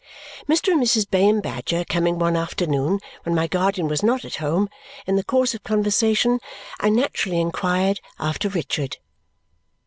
Mr. 0.49 0.71
and 0.71 0.81
Mrs. 0.81 1.07
Bayham 1.07 1.41
Badger 1.41 1.83
coming 1.85 2.17
one 2.17 2.35
afternoon 2.35 2.99
when 3.21 3.35
my 3.35 3.45
guardian 3.45 3.87
was 3.87 4.01
not 4.01 4.25
at 4.25 4.37
home, 4.37 4.67
in 5.05 5.15
the 5.15 5.23
course 5.23 5.53
of 5.53 5.61
conversation 5.63 6.39
I 6.79 6.89
naturally 6.89 7.39
inquired 7.39 7.99
after 8.17 8.49
Richard. 8.49 8.97